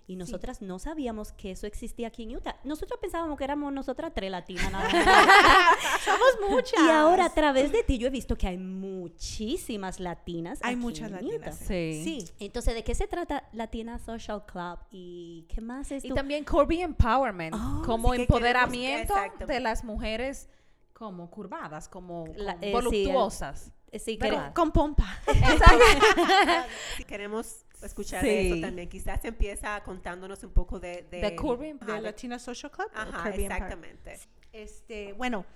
[0.09, 2.57] Y nosotras no sabíamos que eso existía aquí en Utah.
[2.65, 4.93] Nosotros pensábamos que éramos nosotras tres latinas nada más.
[6.05, 6.81] Somos muchas.
[6.85, 10.59] Y ahora a través de ti yo he visto que hay muchísimas latinas.
[10.63, 11.57] Hay aquí muchas en latinas.
[11.57, 11.67] Utah.
[11.67, 12.03] Sí.
[12.05, 12.25] Sí.
[12.41, 14.79] Entonces, ¿de qué se trata Latina Social Club?
[14.91, 19.15] ¿Y qué más es Y también Corby Empowerment, Oh, como que empoderamiento
[19.47, 20.49] de las mujeres
[20.93, 23.73] como curvadas, como La- como eh, sí, el- voluptuosas.
[23.91, 25.05] Eh, Sí, Pero con pompa.
[26.97, 31.07] Si queremos escuchar de eso también, quizás empieza contándonos un poco de...
[31.11, 32.01] De, De.
[32.01, 32.89] Latina Social Club.
[32.95, 33.35] Ajá, Park?
[33.39, 34.19] exactamente.
[34.53, 35.47] Este, bueno,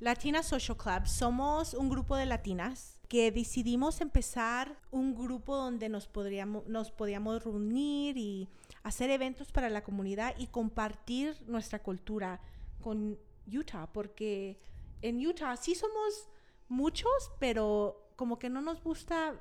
[0.00, 6.08] Latina Social Club somos un grupo de latinas que decidimos empezar un grupo donde nos
[6.08, 8.48] podríamos nos podíamos reunir y
[8.82, 12.40] hacer eventos para la comunidad y compartir nuestra cultura
[12.80, 14.58] con Utah porque
[15.02, 16.28] en Utah sí somos
[16.68, 19.34] muchos, pero como que no nos gusta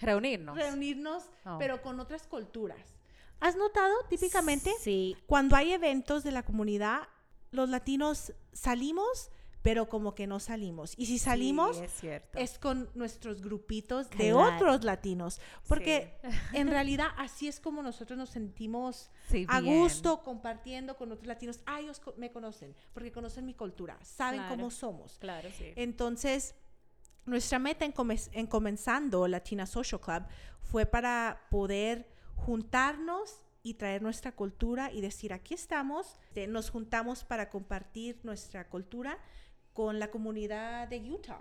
[0.00, 0.56] Reunirnos.
[0.56, 1.56] reunirnos, Oh.
[1.58, 2.78] pero con otras culturas.
[3.40, 7.02] ¿Has notado típicamente Sí, cuando hay eventos de la comunidad,
[7.50, 9.30] los latinos salimos,
[9.62, 10.94] pero como que no salimos.
[10.96, 12.38] Y si salimos, Sí, es cierto.
[12.38, 14.54] es con nuestros grupitos de Claro.
[14.56, 15.40] otros latinos.
[15.68, 16.18] Porque
[16.54, 21.60] en realidad así es como nosotros nos sentimos Sí, a gusto compartiendo con otros latinos.
[21.66, 24.54] Ah, ellos me conocen, porque conocen mi cultura, saben Claro.
[24.56, 25.18] cómo somos.
[25.18, 25.48] claro.
[25.58, 25.72] Sí.
[25.76, 26.54] Entonces,
[27.26, 30.22] nuestra meta en, come- en comenzando Latina Social Club
[30.62, 37.24] fue para poder juntarnos y traer nuestra cultura y decir, aquí estamos, eh, nos juntamos
[37.24, 39.18] para compartir nuestra cultura
[39.72, 41.40] con la comunidad de Utah,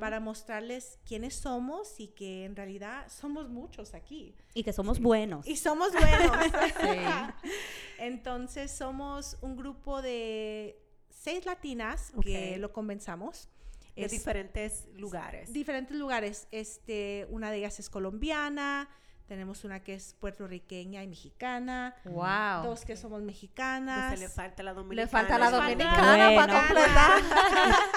[0.00, 4.34] para mostrarles quiénes somos y que en realidad somos muchos aquí.
[4.54, 5.46] Y que somos buenos.
[5.46, 6.36] Y somos buenos.
[6.80, 7.48] Sí.
[7.98, 13.48] Entonces somos un grupo de seis latinas que lo comenzamos.
[13.96, 15.52] De Es- diferentes lugares.
[15.52, 16.46] diferentes lugares.
[16.50, 18.88] Este, una de ellas es colombiana,
[19.26, 22.64] tenemos una que es puertorriqueña y mexicana, Wow.
[22.70, 24.04] dos que somos mexicanas.
[24.12, 25.02] Entonces le falta la dominicana.
[25.04, 26.36] Le falta la dominicana Bueno.
[26.40, 27.22] para completar.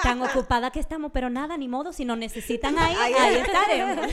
[0.02, 4.06] Tan ocupada que estamos, pero nada, ni modo, si nos necesitan ahí, ahí estaremos.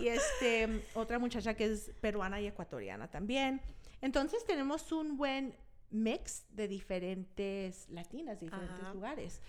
[0.00, 3.60] Y este, otra muchacha que es peruana y ecuatoriana también.
[4.00, 5.54] Entonces tenemos un buen
[5.90, 8.94] mix de diferentes latinas, de diferentes Ajá.
[8.94, 9.40] lugares.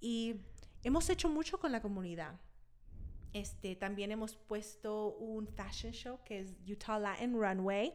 [0.00, 0.36] Y
[0.82, 2.38] hemos hecho mucho con la comunidad.
[3.32, 7.92] Este, también hemos puesto un fashion show que es Utah Latin Runway.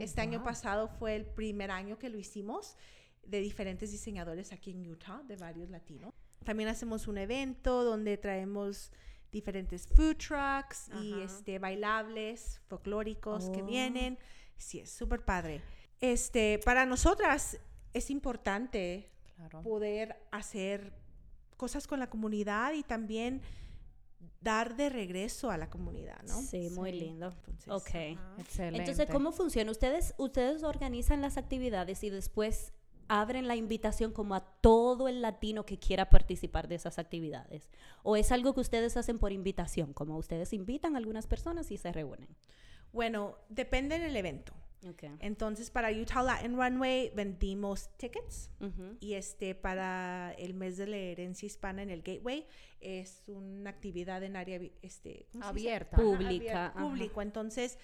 [0.00, 2.76] este año pasado fue el primer año que lo hicimos
[3.24, 6.12] de diferentes diseñadores aquí en Utah, de varios latinos.
[6.44, 8.90] También hacemos un evento donde traemos
[9.30, 11.24] diferentes food trucks y Ajá.
[11.24, 13.66] este, bailables folclóricos que Oh.
[13.66, 14.18] vienen.
[14.56, 15.62] Sí, es súper padre.
[16.00, 17.58] Este, para nosotras
[17.92, 19.62] es importante Claro.
[19.62, 20.92] poder hacer
[21.62, 23.40] cosas con la comunidad y también
[24.40, 26.42] dar de regreso a la comunidad, ¿no?
[26.42, 26.98] Sí, muy Sí.
[26.98, 27.28] lindo.
[27.46, 28.18] Entonces, Ok.
[28.40, 28.78] Excelente.
[28.80, 29.70] Entonces, ¿cómo funciona?
[29.70, 32.72] Ustedes, ustedes organizan las actividades y después
[33.06, 37.70] abren la invitación como a todo el latino que quiera participar de esas actividades.
[38.02, 39.92] ¿O es algo que ustedes hacen por invitación?
[39.92, 42.28] Como ustedes invitan a algunas personas y se reúnen.
[42.92, 44.52] Bueno, depende del evento.
[44.88, 45.04] Ok.
[45.20, 48.50] Entonces, para Utah Latin Runway vendimos tickets
[49.00, 52.46] y este para el mes de la herencia hispana en el Gateway
[52.80, 55.26] es una actividad en área este.
[55.40, 55.96] Abierta.
[55.96, 57.22] Ajá, Pública, público.
[57.22, 57.78] Entonces,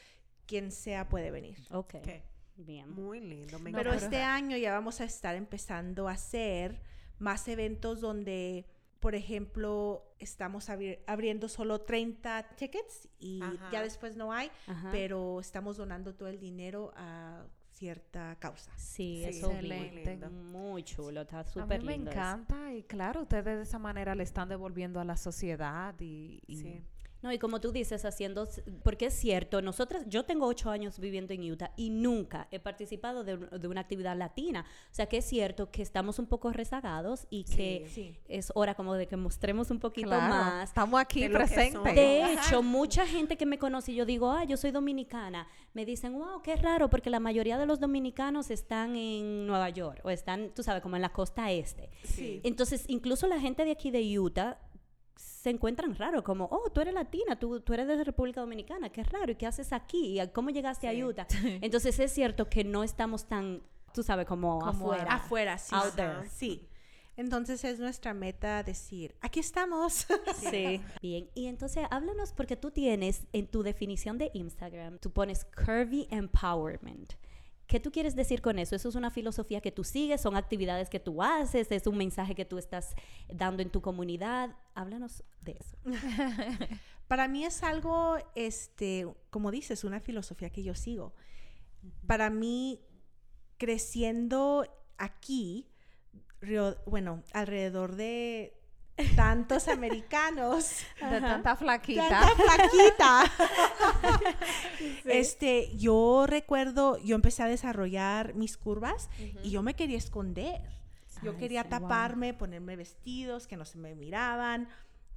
[0.47, 1.59] quien sea puede venir.
[1.71, 1.95] Ok.
[1.97, 2.09] Ok.
[2.57, 2.91] Bien.
[2.91, 3.59] Muy lindo.
[3.61, 6.81] Me Pero este año ya vamos a estar empezando a hacer
[7.19, 8.67] más eventos donde,
[9.01, 13.69] por ejemplo, estamos abri- abriendo solo 30 tickets y Ajá.
[13.71, 14.89] ya después no hay, Ajá.
[14.91, 18.73] pero estamos donando todo el dinero a cierta causa.
[18.77, 20.17] Sí, Sí, eso excelente.
[20.31, 22.11] Muy chulo, está A súper mí me lindo.
[22.11, 22.19] eso.
[22.19, 26.57] encanta y claro, ustedes de esa manera le están devolviendo a la sociedad y, y-
[26.57, 26.83] Sí.
[27.21, 28.49] No, y como tú dices, haciendo,
[28.85, 33.25] porque es cierto, nosotras, yo tengo ocho años viviendo en Utah y nunca he participado
[33.25, 34.65] de, de una actividad latina.
[34.91, 38.15] O sea que es cierto que estamos un poco rezagados y que Sí.
[38.29, 40.69] es hora como de que mostremos un poquito claro, más.
[40.69, 41.95] estamos aquí presentes.
[41.95, 45.85] De hecho, mucha gente que me conoce y yo digo, ah, yo soy dominicana, me
[45.85, 50.11] dicen, wow, qué raro, porque la mayoría de los dominicanos están en Nueva York o
[50.11, 51.91] están, tú sabes, como en la costa este.
[52.05, 52.41] Sí.
[52.45, 54.59] Entonces, incluso la gente de aquí de Utah
[55.19, 59.03] se encuentran raro, como, oh, tú eres latina, tú, tú eres de República Dominicana, qué
[59.03, 60.21] raro, ¿y qué haces aquí?
[60.21, 61.01] ¿Y ¿Cómo llegaste Sí.
[61.01, 61.27] a Utah?
[61.61, 63.61] Entonces, es cierto que no estamos tan,
[63.93, 65.13] tú sabes, como, Como afuera.
[65.13, 65.75] Afuera, sí.
[65.75, 66.29] Out there.
[66.31, 66.69] Sí.
[67.17, 70.07] Entonces es nuestra meta decir, aquí estamos.
[70.37, 70.81] Sí.
[71.03, 76.07] Bien, y entonces háblanos porque tú tienes en tu definición de Instagram, tú pones curvy
[76.13, 77.15] empowerment.
[77.69, 78.75] ¿Qué tú quieres decir con eso?
[78.75, 80.23] ¿Eso es una filosofía que tú sigues?
[80.23, 81.71] ¿Son actividades que tú haces?
[81.71, 82.95] ¿Es un mensaje que tú estás
[83.29, 84.57] dando en tu comunidad?
[84.75, 85.77] Háblanos de eso.
[87.09, 91.15] Para mí es algo, este, como dices, una filosofía que yo sigo.
[92.07, 92.81] Para mí,
[93.59, 94.65] creciendo
[94.97, 95.69] aquí,
[96.87, 98.58] bueno, alrededor de
[99.17, 100.79] tantos americanos,
[101.11, 102.09] de tanta flaquita.
[102.09, 103.25] tanta flaquita,
[105.05, 109.09] este, yo recuerdo, yo empecé a desarrollar mis curvas
[109.43, 110.61] y yo me quería esconder.
[111.23, 111.71] Yo Ay, quería sí.
[111.71, 114.69] taparme, ponerme vestidos que no se me miraban,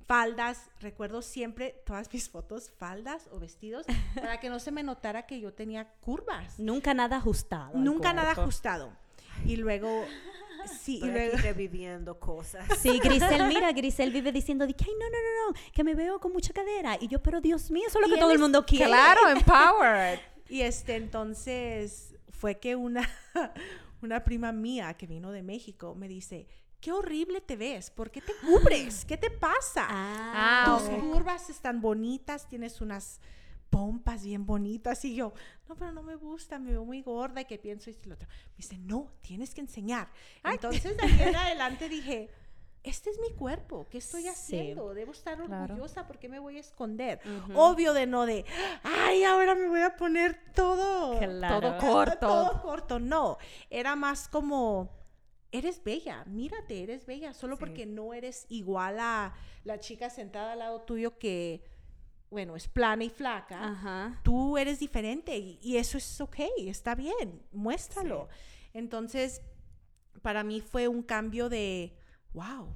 [0.08, 0.70] faldas.
[0.80, 5.40] Recuerdo siempre todas mis fotos, faldas o vestidos, para que no se me notara que
[5.40, 6.60] yo tenía curvas.
[6.60, 7.78] Nunca nada ajustado.
[7.78, 8.92] Nunca nada ajustado.
[9.46, 10.06] Y luego,
[10.68, 12.66] sí, y luego, reviviendo cosas.
[12.80, 15.96] Sí, Grisel, mira, Grisel vive diciendo de que, ay, no, no, no, no, que me
[15.96, 16.98] veo con mucha cadera.
[17.00, 18.86] Y yo, pero Dios mío, eso es lo que todo el mundo quiere.
[18.86, 20.20] Claro, empowered.
[20.50, 23.08] y este, entonces, fue que una,
[24.02, 26.48] una prima mía que vino de México me dice,
[26.80, 29.06] qué horrible te ves, ¿por qué te cubres?
[29.06, 29.88] ¿Qué te pasa?
[29.90, 31.00] Ah, Tus ok.
[31.00, 33.22] curvas están bonitas, tienes unas
[33.72, 35.04] pompas bien bonitas.
[35.06, 35.34] Y yo,
[35.68, 38.28] no, pero no me gusta, me veo muy gorda y que pienso y lo otro.
[38.30, 40.10] Me dice, no, tienes que enseñar.
[40.44, 42.30] Entonces, de ahí en adelante dije,
[42.84, 44.28] este es mi cuerpo, ¿qué estoy Sí.
[44.28, 44.94] haciendo?
[44.94, 45.74] Debo estar Claro.
[45.74, 47.20] orgullosa, ¿por qué me voy a esconder?
[47.56, 48.44] Obvio de no de,
[48.84, 51.78] ay, ahora me voy a poner todo, Claro.
[51.78, 52.28] Todo corto.
[52.28, 53.00] todo corto.
[53.00, 53.38] No,
[53.70, 54.90] era más como,
[55.52, 57.60] eres bella, mírate, eres bella, solo Sí.
[57.60, 61.64] porque no eres igual a la chica sentada al lado tuyo que,
[62.32, 63.64] bueno, es plana y flaca.
[63.64, 64.22] Ajá.
[64.24, 68.30] Tú eres diferente y, y eso es ok, está bien, muéstralo.
[68.74, 69.42] Entonces,
[70.22, 71.94] para mí fue un cambio de,
[72.34, 72.74] wow,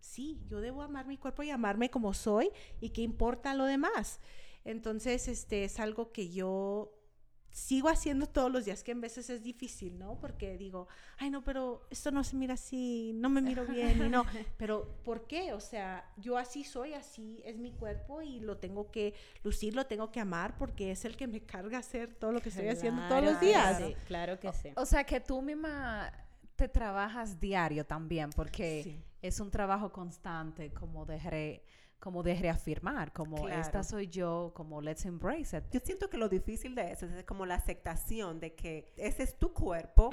[0.00, 4.20] sí, yo debo amar mi cuerpo y amarme como soy y qué importa lo demás.
[4.64, 6.95] Entonces, este es algo que yo
[7.56, 10.20] sigo haciendo todos los días, que en veces es difícil, ¿no?
[10.20, 14.10] Porque digo, ay, no, pero esto no se mira así, no me miro bien, y
[14.10, 14.24] no.
[14.58, 15.54] Pero, ¿por qué?
[15.54, 19.86] O sea, yo así soy, así es mi cuerpo y lo tengo que lucir, lo
[19.86, 23.00] tengo que amar porque es el que me carga hacer todo lo que estoy haciendo
[23.08, 23.78] todos los Claro días.
[23.78, 24.68] sí, claro que sí.
[24.76, 26.12] O sea que tú misma
[26.56, 29.02] te trabajas diario también, porque Sí.
[29.22, 31.62] es un trabajo constante como de, re-
[32.00, 33.60] como de reafirmar, como Claro.
[33.60, 35.64] esta soy yo, como let's embrace it.
[35.72, 39.38] Yo siento que lo difícil de eso es como la aceptación de que ese es
[39.38, 40.10] tu cuerpo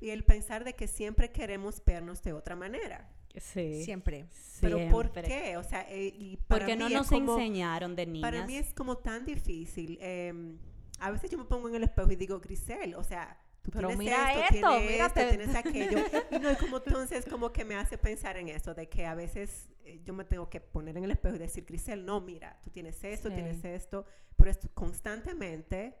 [0.00, 3.08] y el pensar de que siempre queremos vernos de otra manera.
[3.36, 3.82] Sí.
[3.84, 4.26] Siempre.
[4.60, 5.56] Pero ¿por qué?
[5.56, 8.30] O sea, eh, y para Porque no mí es nos como- enseñaron de niñas.
[8.30, 9.98] Para mí es como tan difícil.
[10.02, 10.58] eh,
[11.00, 13.88] a veces yo me pongo en el espejo y digo, Grisel, o sea, tú Pero
[13.88, 15.98] tienes mira esto, esto, tienes mira, esto, te- tienes aquello.
[16.30, 19.14] Y no, y como entonces como que me hace pensar en eso, de que a
[19.14, 22.58] veces eh, yo me tengo que poner en el espejo y decir, Grisel, no, mira,
[22.62, 23.34] tú tienes esto, Sí.
[23.34, 24.04] tienes esto,
[24.36, 25.96] pero es constantemente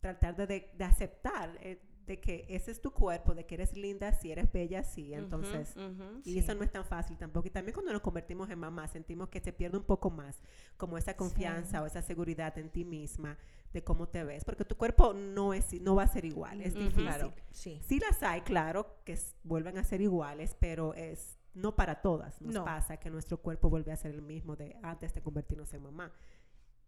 [0.00, 3.76] tratar de, de- de aceptar eh, de que ese es tu cuerpo, de que eres
[3.76, 5.76] linda si eres bella sí, entonces...
[5.76, 6.22] ujú.
[6.24, 7.48] Y eso no es tan fácil tampoco.
[7.48, 10.40] Y también cuando nos convertimos en mamá, sentimos que se pierde un poco más,
[10.78, 13.36] como esa confianza o esa seguridad en ti misma
[13.72, 14.44] de cómo te ves.
[14.44, 16.84] Porque tu cuerpo no, es, no va a ser igual, es Ujú.
[16.84, 17.02] difícil.
[17.04, 17.80] Claro, sí.
[17.86, 22.40] Sí las hay, claro, que vuelven a ser iguales, pero es no para todas.
[22.40, 22.64] Nos No.
[22.64, 26.12] pasa que nuestro cuerpo vuelve a ser el mismo de antes de convertirnos en mamá.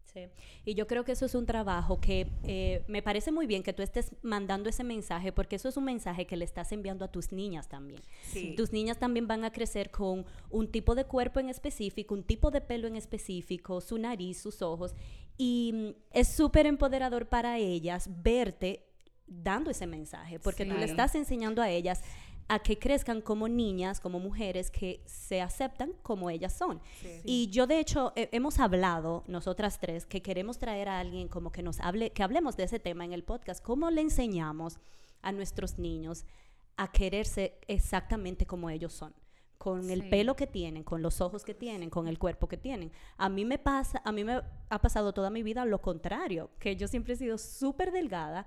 [0.04, 0.28] Sí.
[0.64, 3.72] Y yo creo que eso es un trabajo que eh, me parece muy bien que
[3.72, 7.08] tú estés mandando ese mensaje, porque eso es un mensaje que le estás enviando a
[7.12, 8.00] tus niñas también.
[8.24, 8.54] Sí.
[8.56, 12.50] Tus niñas también van a crecer con un tipo de cuerpo en específico, un tipo
[12.50, 14.96] de pelo en específico, su nariz, sus ojos.
[15.38, 18.86] Y es súper empoderador para ellas verte
[19.26, 22.02] dando ese mensaje, porque tú le estás enseñando a ellas
[22.48, 26.80] a que crezcan como niñas, como mujeres que se aceptan como ellas son.
[27.24, 31.52] Y yo de hecho he- hemos hablado nosotras tres que queremos traer a alguien como
[31.52, 34.78] que nos hable, que hablemos de ese tema en el podcast, cómo le enseñamos
[35.22, 36.24] a nuestros niños
[36.76, 39.14] a quererse exactamente como ellos son
[39.60, 40.08] con el Sí.
[40.08, 42.90] pelo que tienen, con los ojos que tienen, con el cuerpo que tienen.
[43.18, 46.76] A mí me pasa, a mí me ha pasado toda mi vida lo contrario, que
[46.76, 48.46] yo siempre he sido súper delgada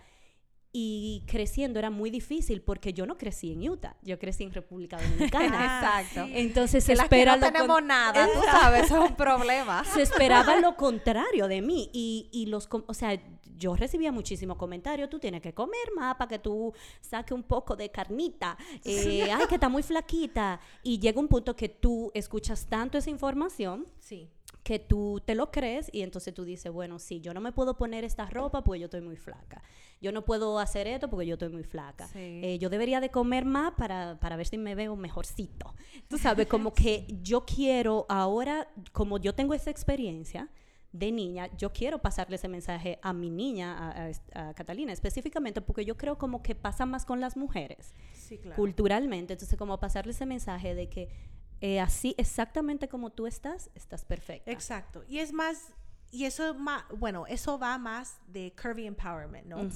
[0.75, 4.97] y creciendo era muy difícil porque yo no crecí en Utah, yo crecí en República
[4.97, 5.45] Dominicana.
[6.07, 6.27] Exacto.
[6.33, 9.83] Entonces se que espera no lo tenemos nada, tú sabes, es un problema.
[9.83, 13.21] se esperaba lo contrario de mí y, y los com- o sea
[13.57, 17.75] yo recibía muchísimos comentarios tú tienes que comer más para que tú saques un poco
[17.75, 22.65] de carnita eh, ay que está muy flaquita y llega un punto que tú escuchas
[22.67, 24.29] tanto esa información Sí.
[24.63, 27.75] que tú te lo crees y entonces tú dices, bueno, sí, yo no me puedo
[27.75, 29.61] poner esta ropa porque yo estoy muy flaca.
[29.99, 32.07] Yo no puedo hacer esto porque yo estoy muy flaca.
[32.07, 32.39] Sí.
[32.43, 35.73] Eh, yo debería de comer más para, para ver si me veo mejorcito.
[36.07, 40.49] Tú sabes, como que yo quiero ahora, como yo tengo esa experiencia
[40.93, 44.05] de niña, yo quiero pasarle ese mensaje a mi niña, a,
[44.39, 48.37] a- a Catalina específicamente, porque yo creo como que pasa más con las mujeres Sí,
[48.37, 48.55] claro.
[48.55, 49.33] culturalmente.
[49.33, 51.09] Entonces, como pasarle ese mensaje de que
[51.61, 54.51] eh, así, exactamente como tú estás, estás perfecta.
[54.51, 55.03] Exacto.
[55.07, 55.73] Y es más,
[56.11, 59.67] y eso más, bueno, eso va más de curvy empowerment, ¿no?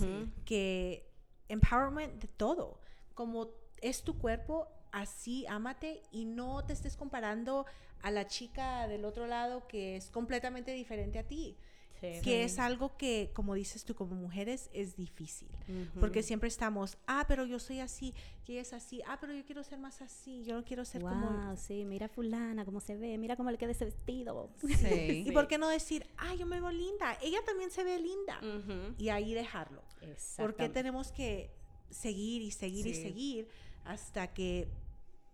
[0.46, 1.10] Que
[1.50, 2.80] empowerment de todo.
[3.14, 3.50] Como
[3.82, 7.66] es tu cuerpo, así ámate y no te estés comparando
[8.02, 11.58] a la chica del otro lado que es completamente diferente a ti.
[12.00, 12.12] Sí.
[12.24, 15.50] Que es algo que, como dices tú, como mujeres es difícil.
[15.68, 16.00] Ujú.
[16.00, 18.14] Porque siempre estamos, ah, pero yo soy así,
[18.46, 21.02] y ella es así, ah, pero yo quiero ser más así, yo no quiero ser
[21.02, 21.28] como...
[21.28, 24.52] Wow, sí, mira fulana cómo se ve, mira cómo le queda ese vestido.
[24.60, 24.68] Sí.
[25.26, 28.40] ¿Y por qué no decir, ah, yo me veo linda, ella también se ve linda?
[28.44, 28.94] Ujú.
[29.00, 29.82] Y ahí dejarlo.
[29.82, 30.70] ¿Por qué Exactamente.
[30.70, 31.50] tenemos que
[31.90, 33.02] seguir y seguir y Sí.
[33.02, 33.48] seguir
[33.86, 34.68] hasta que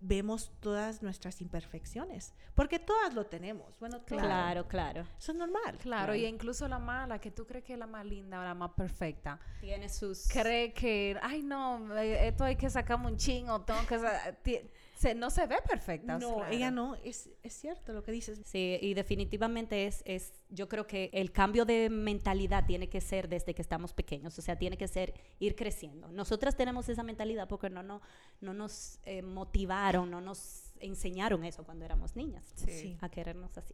[0.03, 2.33] vemos todas nuestras imperfecciones?
[2.53, 3.79] Porque todas lo tenemos.
[3.79, 4.27] Bueno, claro.
[4.27, 5.07] Claro, claro.
[5.17, 5.77] Eso es normal.
[5.79, 8.53] Claro, y incluso la mala, que tú crees que es la más linda o la
[8.53, 10.27] más perfecta, Tiene sus...
[10.27, 14.69] cree que, ay no, eh, esto hay que sacarme un ching o tengo que...
[14.95, 16.17] se- no se ve perfecta.
[16.17, 16.51] No, claro.
[16.51, 18.41] ella no, es, es cierto lo que dices.
[18.45, 23.27] Sí, y definitivamente es, es, yo creo que el cambio de mentalidad tiene que ser
[23.27, 26.07] desde que estamos pequeños, o sea, tiene que ser ir creciendo.
[26.11, 28.01] Nosotras tenemos esa mentalidad porque no, no,
[28.41, 32.97] no nos eh, motivaron, no nos enseñaron eso cuando éramos niñas, Sí.
[33.01, 33.73] a querernos así.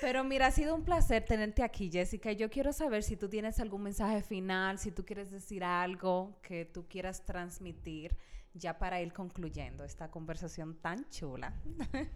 [0.00, 2.30] Pero mira, ha sido un placer tenerte aquí, Jessica.
[2.32, 6.64] Yo quiero saber si tú tienes algún mensaje final, si tú quieres decir algo que
[6.66, 8.16] tú quieras transmitir
[8.54, 11.54] ya para ir concluyendo esta conversación tan chula.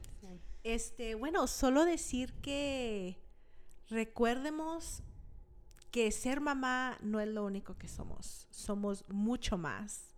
[0.63, 3.23] Este, bueno, solo decir que
[3.89, 5.05] recuerdemos
[5.93, 8.49] que ser mamá no es lo único que somos.
[8.51, 10.17] Somos mucho más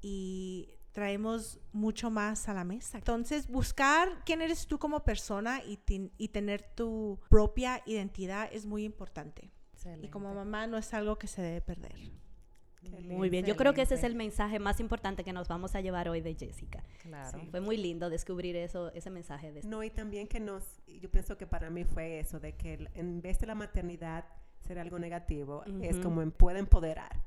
[0.00, 2.96] y traemos mucho más a la mesa.
[2.96, 5.78] Entonces, buscar quién eres tú como persona y,
[6.16, 9.52] y tener tu propia identidad es muy importante.
[10.00, 11.96] Y como mamá no es algo que se debe perder.
[12.90, 15.80] Muy bien, yo creo que ese es el mensaje más importante que nos vamos a
[15.80, 16.82] llevar hoy de Jessica.
[17.02, 17.40] Claro.
[17.50, 20.64] Fue muy lindo descubrir eso, ese mensaje de No, y también que nos,
[21.00, 24.24] yo pienso que para mí fue eso, de que en vez de la maternidad
[24.60, 27.22] ser algo negativo, es como en, puede empoderar.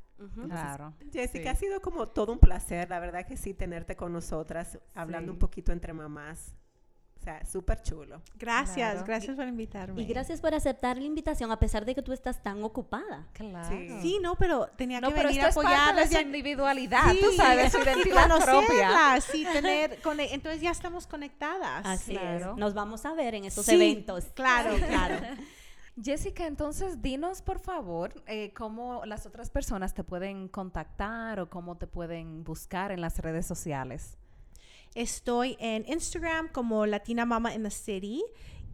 [0.46, 0.94] Claro.
[1.12, 1.48] Jessica, Sí.
[1.50, 5.36] ha sido como todo un placer, la verdad que sí, tenerte con nosotras, hablando Sí.
[5.36, 6.56] un poquito entre mamás.
[7.26, 8.22] O sea, súper chulo.
[8.38, 9.04] Gracias, Claro.
[9.04, 10.00] gracias por invitarme.
[10.00, 13.26] Y gracias por aceptar la invitación a pesar de que tú estás tan ocupada.
[13.34, 13.68] Claro.
[13.68, 13.90] Sí.
[14.04, 16.08] Sí, no, pero tenía No, que pero venir esto a es parte de apoyarlas.
[16.10, 19.20] su ya- individualidad, tú sabes, su identidad propia.
[19.22, 21.84] Sí, tener, cone- entonces ya estamos conectadas.
[21.84, 22.52] Así Claro.
[22.52, 22.58] es.
[22.58, 24.26] Nos vamos a ver en esos Sí, eventos.
[24.36, 25.16] Claro, claro.
[26.04, 31.78] Jessica, entonces dinos por favor eh, cómo las otras personas te pueden contactar o cómo
[31.78, 34.18] te pueden buscar en las redes sociales.
[34.96, 38.24] Estoy en Instagram como Latina Mama in the City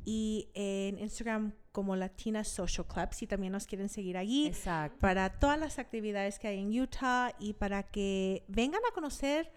[0.05, 4.47] y en Instagram como Latina Social Club, si también nos quieren seguir allí.
[4.47, 4.97] Exacto.
[4.99, 9.51] para todas las actividades que hay en Utah y para que vengan a conocer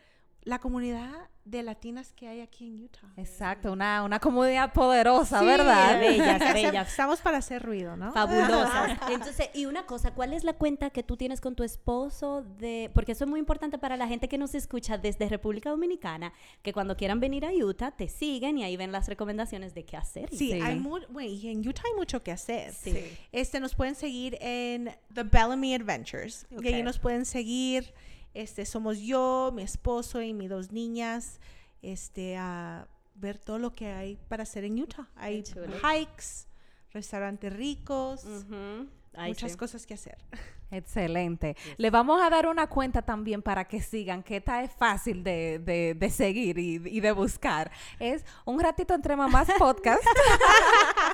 [0.45, 1.11] la comunidad
[1.47, 3.12] de latinas que hay aquí en Utah.
[3.18, 6.01] Exacto, una, una comunidad poderosa, Sí, ¿verdad?
[6.01, 6.88] bellas, bellas.
[6.88, 8.12] Estamos para hacer ruido, ¿no?
[8.12, 8.99] Fabulosas.
[9.11, 12.90] Entonces, y una cosa, ¿cuál es la cuenta que tú tienes con tu esposo de
[12.95, 16.32] porque eso es muy importante para la gente que nos escucha desde República Dominicana,
[16.62, 19.99] que cuando quieran venir a Utah te siguen y ahí ven las recomendaciones de qué
[19.99, 20.28] hacer.
[20.32, 20.61] y Sí, Sí.
[20.62, 22.72] hay mu- bueno, y en Utah hay mucho que hacer.
[22.72, 22.97] Sí.
[23.32, 26.47] Este, nos pueden seguir en The Bellamy Adventures.
[26.51, 27.92] Y ahí nos pueden seguir.
[28.35, 31.41] Este, somos yo, mi esposo y mis dos niñas.
[31.82, 35.09] Este, a ver todo lo que hay para hacer en Utah.
[35.16, 36.47] Hay hikes,
[36.93, 38.89] restaurantes ricos, Ujú.
[39.16, 39.57] Ay, muchas sí.
[39.59, 40.18] cosas que hacer.
[40.72, 41.57] Excelente.
[41.76, 45.61] Le vamos a dar una cuenta también para que sigan, que esta es fácil de,
[45.61, 47.70] de- de seguir y, y de buscar.
[48.01, 50.03] Es un ratito entre mamás podcast.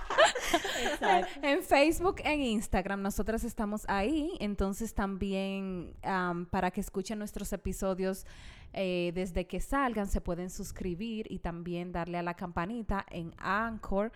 [1.42, 4.32] en Facebook, en Instagram, nosotras estamos ahí.
[4.40, 8.26] Entonces también am, para que escuchen nuestros episodios
[8.72, 14.12] eh, desde que salgan, se pueden suscribir y también darle a la campanita en Anchor,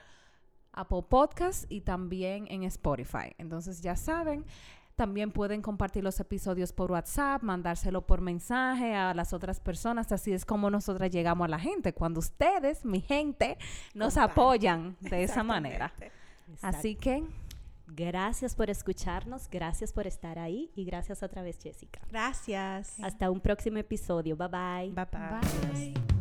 [0.72, 3.34] Apple Podcast y también en Spotify.
[3.38, 4.44] Entonces ya saben.
[4.96, 10.12] También pueden compartir los episodios por WhatsApp, mandárselo por mensaje a las otras personas.
[10.12, 11.92] Así es como nosotras llegamos a la gente.
[11.92, 13.58] Cuando ustedes, mi gente,
[13.94, 14.32] nos Comparten.
[14.32, 15.92] apoyan de esa manera.
[16.62, 17.24] Así que
[17.86, 22.00] Gracias por escucharnos, gracias por estar ahí y gracias otra vez, Jessica.
[22.10, 22.98] Gracias.
[23.00, 24.36] Hasta un próximo episodio.
[24.36, 24.92] Bye bye.
[24.92, 25.94] Bye bye.
[25.94, 26.13] bye.